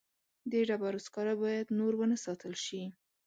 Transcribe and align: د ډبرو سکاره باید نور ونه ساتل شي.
د 0.51 0.53
ډبرو 0.67 0.99
سکاره 1.05 1.33
باید 1.43 1.75
نور 1.79 1.93
ونه 1.97 2.17
ساتل 2.25 2.53
شي. 2.65 2.83